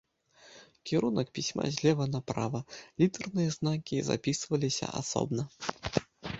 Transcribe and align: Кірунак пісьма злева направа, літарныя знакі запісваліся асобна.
Кірунак 0.87 1.27
пісьма 1.39 1.65
злева 1.75 2.07
направа, 2.15 2.63
літарныя 3.03 3.49
знакі 3.59 4.03
запісваліся 4.11 4.93
асобна. 5.05 5.43